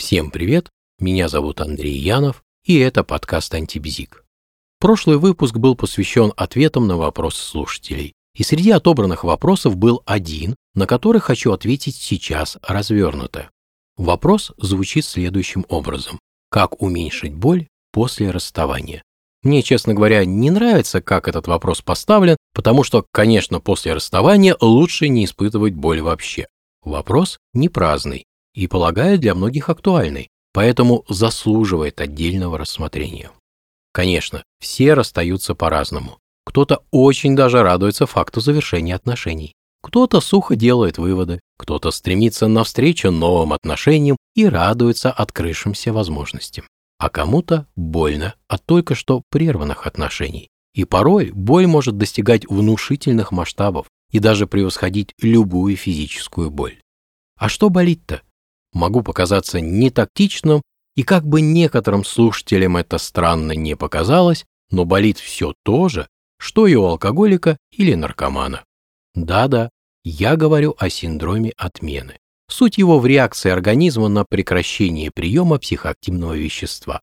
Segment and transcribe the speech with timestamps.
[0.00, 4.24] Всем привет, меня зовут Андрей Янов, и это подкаст «Антибзик».
[4.78, 10.86] Прошлый выпуск был посвящен ответам на вопросы слушателей, и среди отобранных вопросов был один, на
[10.86, 13.50] который хочу ответить сейчас развернуто.
[13.98, 16.18] Вопрос звучит следующим образом.
[16.50, 19.02] Как уменьшить боль после расставания?
[19.42, 25.10] Мне, честно говоря, не нравится, как этот вопрос поставлен, потому что, конечно, после расставания лучше
[25.10, 26.46] не испытывать боль вообще.
[26.82, 28.24] Вопрос не праздный,
[28.54, 33.30] и, полагаю, для многих актуальный, поэтому заслуживает отдельного рассмотрения.
[33.92, 36.18] Конечно, все расстаются по-разному.
[36.44, 39.54] Кто-то очень даже радуется факту завершения отношений.
[39.82, 46.66] Кто-то сухо делает выводы, кто-то стремится навстречу новым отношениям и радуется открывшимся возможностям.
[46.98, 50.48] А кому-то больно от только что прерванных отношений.
[50.74, 56.78] И порой боль может достигать внушительных масштабов и даже превосходить любую физическую боль.
[57.36, 58.22] А что болит-то?
[58.72, 60.62] Могу показаться нетактичным,
[60.96, 66.06] и как бы некоторым слушателям это странно не показалось, но болит все то же,
[66.38, 68.64] что и у алкоголика или наркомана.
[69.14, 69.70] Да-да,
[70.04, 72.16] я говорю о синдроме отмены.
[72.48, 77.00] Суть его в реакции организма на прекращение приема психоактивного вещества.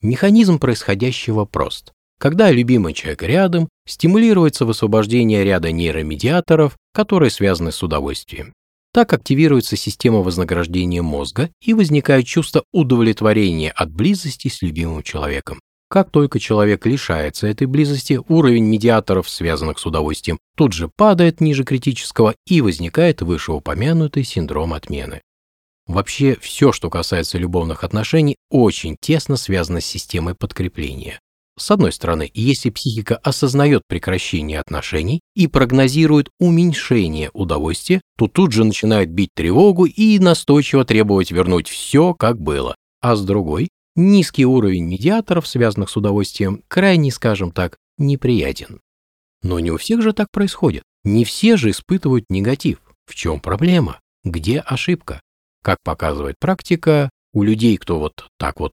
[0.00, 1.92] Механизм происходящего прост.
[2.18, 8.54] Когда любимый человек рядом, стимулируется высвобождение ряда нейромедиаторов, которые связаны с удовольствием.
[8.98, 15.60] Так активируется система вознаграждения мозга и возникает чувство удовлетворения от близости с любимым человеком.
[15.88, 21.62] Как только человек лишается этой близости, уровень медиаторов, связанных с удовольствием, тут же падает ниже
[21.62, 25.20] критического и возникает вышеупомянутый синдром отмены.
[25.86, 31.20] Вообще, все, что касается любовных отношений, очень тесно связано с системой подкрепления.
[31.58, 38.64] С одной стороны, если психика осознает прекращение отношений и прогнозирует уменьшение удовольствия, то тут же
[38.64, 42.76] начинает бить тревогу и настойчиво требовать вернуть все, как было.
[43.00, 48.80] А с другой, низкий уровень медиаторов, связанных с удовольствием, крайне, скажем так, неприятен.
[49.42, 50.84] Но не у всех же так происходит.
[51.04, 52.78] Не все же испытывают негатив.
[53.06, 54.00] В чем проблема?
[54.24, 55.20] Где ошибка?
[55.62, 58.72] Как показывает практика, у людей, кто вот так вот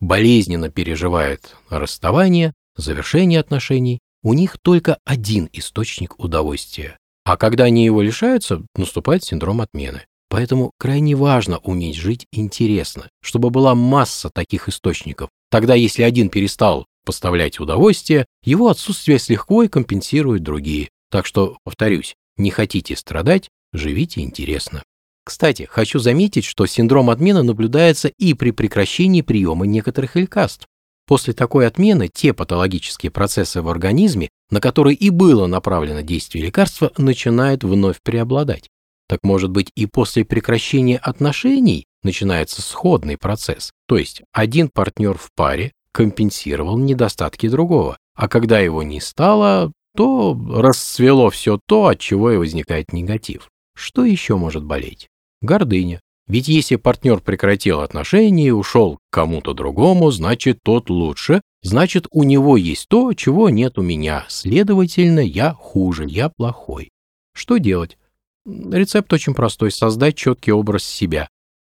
[0.00, 6.98] болезненно переживает расставание, завершение отношений, у них только один источник удовольствия.
[7.24, 10.04] А когда они его лишаются, наступает синдром отмены.
[10.28, 15.28] Поэтому крайне важно уметь жить интересно, чтобы была масса таких источников.
[15.50, 20.90] Тогда, если один перестал поставлять удовольствие, его отсутствие с лихвой компенсируют другие.
[21.10, 24.82] Так что, повторюсь, не хотите страдать, живите интересно.
[25.24, 30.66] Кстати, хочу заметить, что синдром отмены наблюдается и при прекращении приема некоторых лекарств.
[31.06, 36.92] После такой отмены те патологические процессы в организме, на которые и было направлено действие лекарства,
[36.96, 38.68] начинают вновь преобладать.
[39.08, 45.30] Так может быть и после прекращения отношений начинается сходный процесс, то есть один партнер в
[45.34, 52.30] паре компенсировал недостатки другого, а когда его не стало, то расцвело все то, от чего
[52.30, 53.50] и возникает негатив.
[53.74, 55.08] Что еще может болеть?
[55.40, 56.00] Гордыня.
[56.26, 62.22] Ведь если партнер прекратил отношения и ушел к кому-то другому, значит тот лучше, значит у
[62.22, 66.90] него есть то, чего нет у меня, следовательно, я хуже, я плохой.
[67.34, 67.98] Что делать?
[68.46, 71.28] Рецепт очень простой– создать четкий образ себя.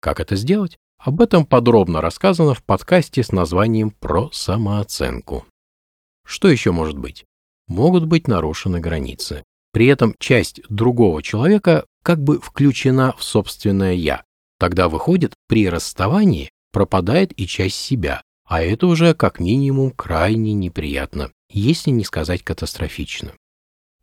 [0.00, 0.78] Как это сделать?
[0.98, 5.46] Об этом подробно рассказано в подкасте с названием «Про самооценку».
[6.26, 7.24] Что еще может быть?
[7.68, 9.44] Могут быть нарушены границы.
[9.72, 14.24] При этом часть другого человека как бы включена в собственное «я».
[14.58, 21.30] Тогда выходит, при расставании пропадает и часть себя, а это уже как минимум крайне неприятно,
[21.50, 23.32] если не сказать катастрофично.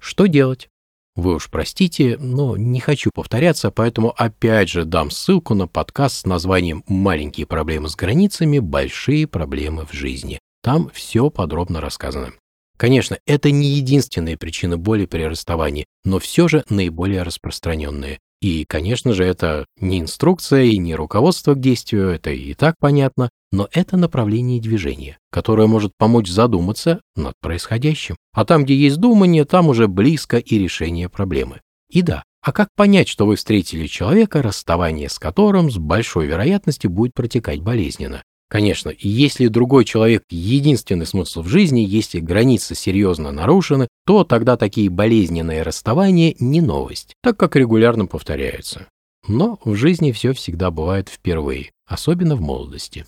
[0.01, 0.69] Что делать?
[1.15, 6.25] Вы уж простите, но не хочу повторяться, поэтому опять же дам ссылку на подкаст с
[6.25, 8.59] названием «Маленькие проблемы с границами.
[8.59, 10.39] Большие проблемы в жизни».
[10.61, 12.33] Там все подробно рассказано.
[12.77, 18.19] Конечно, это не единственная причина боли при расставании, но все же наиболее распространенная.
[18.39, 23.29] И, конечно же, это не инструкция и не руководство к действию, это и так понятно,
[23.51, 28.15] но это направление движения, которое может помочь задуматься над происходящим.
[28.33, 31.61] А там, где есть думание, там уже близко и решение проблемы.
[31.89, 36.91] И да, а как понять, что вы встретили человека, расставание с которым с большой вероятностью
[36.91, 38.21] будет протекать болезненно?
[38.49, 44.89] Конечно, если другой человек единственный смысл в жизни, если границы серьезно нарушены, то тогда такие
[44.89, 48.87] болезненные расставания не новость, так как регулярно повторяются.
[49.27, 53.05] Но в жизни все всегда бывает впервые, особенно в молодости.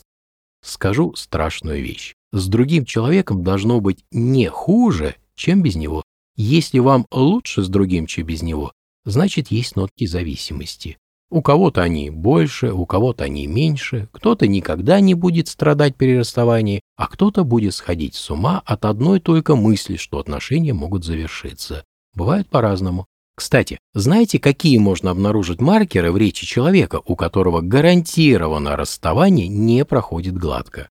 [0.62, 2.14] Скажу страшную вещь.
[2.34, 6.04] С другим человеком должно быть не хуже, чем без него.
[6.36, 8.74] Если вам лучше с другим, чем без него,
[9.06, 10.98] значит есть нотки зависимости.
[11.32, 16.82] У кого-то они больше, у кого-то они меньше, кто-то никогда не будет страдать при расставании,
[16.96, 21.86] а кто-то будет сходить с ума от одной только мысли, что отношения могут завершиться.
[22.16, 23.06] Бывает по-разному.
[23.36, 30.36] Кстати, знаете, какие можно обнаружить маркеры в речи человека, у которого гарантированно расставание не проходит
[30.36, 30.90] гладко?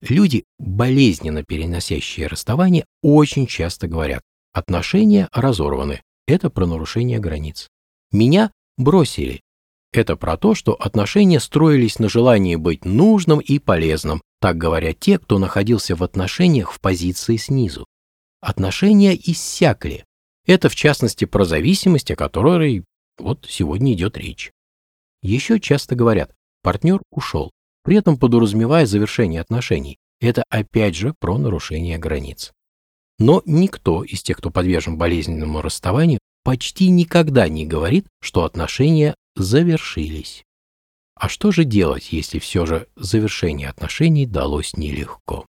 [0.00, 4.22] Люди, болезненно переносящие расставание, очень часто говорят,
[4.52, 7.68] отношения разорваны, это про нарушение границ.
[8.12, 9.40] Меня бросили,
[9.96, 15.18] это про то, что отношения строились на желании быть нужным и полезным, так говорят те,
[15.18, 17.86] кто находился в отношениях в позиции снизу.
[18.40, 20.04] Отношения иссякли.
[20.46, 22.84] Это, в частности, про зависимость, о которой
[23.18, 24.52] вот сегодня идет речь.
[25.22, 26.32] Еще часто говорят,
[26.62, 27.50] партнер ушел,
[27.82, 29.98] при этом подразумевая завершение отношений.
[30.20, 32.52] Это опять же про нарушение границ.
[33.18, 40.44] Но никто из тех, кто подвержен болезненному расставанию, почти никогда не говорит, что отношения завершились.
[41.14, 45.46] А что же делать, если все же завершение отношений далось нелегко?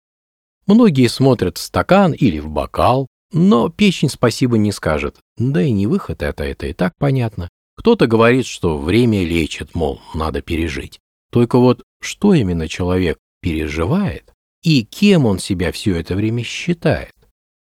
[0.67, 5.19] Многие смотрят в стакан или в бокал, но печень спасибо не скажет.
[5.37, 7.49] Да и не выход это, это и так понятно.
[7.77, 10.99] Кто-то говорит, что время лечит, мол, надо пережить.
[11.31, 14.33] Только вот что именно человек переживает
[14.63, 17.15] и кем он себя все это время считает?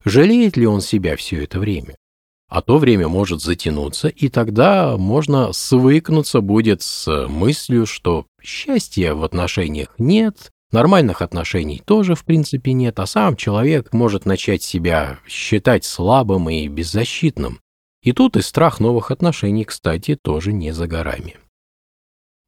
[0.06, 1.96] Жалеет ли он себя все это время?
[2.50, 9.24] А то время может затянуться, и тогда можно свыкнуться будет с мыслью, что счастья в
[9.24, 15.84] отношениях нет, нормальных отношений тоже в принципе нет, а сам человек может начать себя считать
[15.84, 17.60] слабым и беззащитным.
[18.02, 21.36] И тут и страх новых отношений, кстати, тоже не за горами.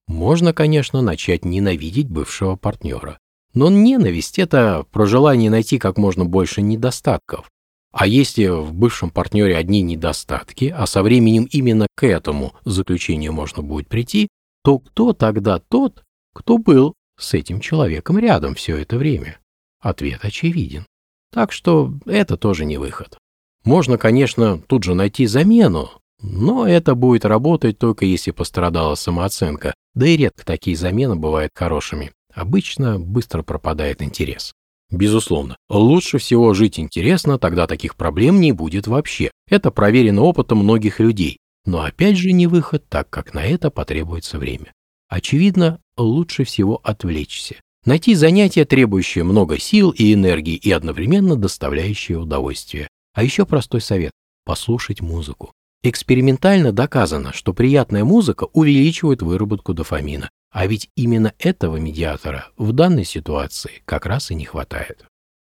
[0.08, 3.20] Можно, конечно, начать ненавидеть бывшего партнера.
[3.54, 7.50] Но ненависть– это про желание найти как можно больше недостатков,
[7.92, 13.64] а если в бывшем партнере одни недостатки, а со временем именно к этому заключению можно
[13.64, 14.30] будет прийти,
[14.64, 16.04] то кто тогда тот,
[16.34, 19.40] кто был с этим человеком рядом все это время?
[19.82, 20.86] Ответ очевиден.
[21.32, 23.18] Так что это тоже не выход.
[23.64, 30.08] Можно, конечно, тут же найти замену, но это будет работать только если пострадала самооценка, да
[30.08, 32.12] и редко такие замены бывают хорошими.
[32.34, 34.54] Обычно быстро пропадает интерес.
[34.92, 39.32] Безусловно, лучше всего жить интересно, тогда таких проблем не будет вообще.
[39.48, 41.38] Это проверено опытом многих людей.
[41.66, 44.74] Но опять же не выход, так как на это потребуется время.
[45.08, 47.56] Очевидно, лучше всего отвлечься.
[47.86, 52.88] Найти занятие, требующее много сил и энергии и одновременно доставляющее удовольствие.
[53.14, 54.12] А еще простой совет–
[54.46, 55.54] послушать музыку.
[55.82, 63.06] Экспериментально доказано, что приятная музыка увеличивает выработку дофамина, а ведь именно этого медиатора в данной
[63.06, 65.06] ситуации как раз и не хватает.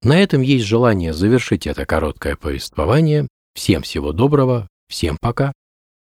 [0.04, 3.28] На этом есть желание завершить это короткое повествование.
[3.54, 5.54] Всем всего доброго, всем пока.